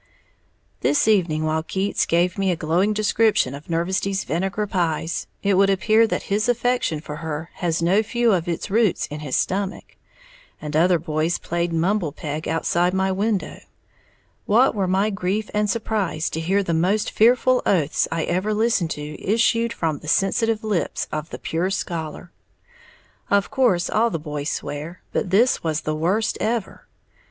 This 0.79 1.07
evening 1.07 1.43
while 1.45 1.61
Keats 1.61 2.07
gave 2.07 2.35
me 2.35 2.49
a 2.49 2.55
glowing 2.55 2.91
description 2.91 3.53
of 3.53 3.69
Nervesty's 3.69 4.23
vinegar 4.23 4.65
pies 4.65 5.27
(it 5.43 5.53
would 5.53 5.69
appear 5.69 6.07
that 6.07 6.23
his 6.23 6.49
affection 6.49 6.99
for 6.99 7.17
her 7.17 7.51
has 7.61 7.83
no 7.83 8.01
few 8.01 8.31
of 8.33 8.47
its 8.47 8.71
roots 8.71 9.05
in 9.11 9.19
his 9.19 9.35
stomach) 9.35 9.97
and 10.59 10.73
the 10.73 10.79
other 10.79 10.97
boys 10.97 11.37
played 11.37 11.71
numble 11.71 12.11
peg 12.15 12.47
outside 12.47 12.95
my 12.95 13.11
window, 13.11 13.59
what 14.47 14.73
were 14.73 14.87
my 14.87 15.11
grief 15.11 15.51
and 15.53 15.69
surprise 15.69 16.31
to 16.31 16.39
hear 16.39 16.63
the 16.63 16.73
most 16.73 17.11
fearful 17.11 17.61
oaths 17.67 18.07
I 18.11 18.23
ever 18.23 18.55
listened 18.55 18.89
to 18.97 19.21
issue 19.23 19.69
from 19.69 19.99
the 19.99 20.07
sensitive 20.07 20.63
lips 20.63 21.07
of 21.11 21.29
the 21.29 21.37
"pure 21.37 21.69
scholar." 21.69 22.31
Of 23.29 23.51
course 23.51 23.87
all 23.87 24.09
the 24.09 24.17
boys 24.17 24.49
swear; 24.49 25.03
but 25.13 25.29
this 25.29 25.63
was 25.63 25.81
the 25.81 25.93
worst 25.93 26.39
ever. 26.41 26.87